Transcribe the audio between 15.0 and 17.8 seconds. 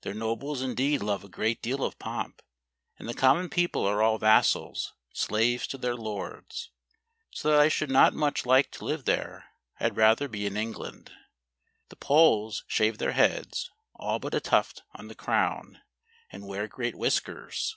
the crown, and wear great whiskers.